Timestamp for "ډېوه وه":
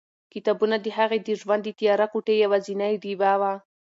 3.03-3.53